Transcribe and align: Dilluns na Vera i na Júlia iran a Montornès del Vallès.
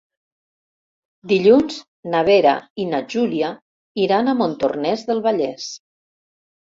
Dilluns 1.31 1.77
na 2.15 2.23
Vera 2.29 2.55
i 2.85 2.87
na 2.95 3.03
Júlia 3.17 3.51
iran 4.07 4.33
a 4.33 4.37
Montornès 4.41 5.05
del 5.11 5.23
Vallès. 5.29 5.69